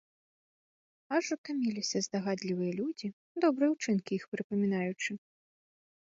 [1.17, 3.07] Аж утаміліся здагадлівыя людзі,
[3.47, 5.11] добрыя ўчынкі іх прыпамінаючы.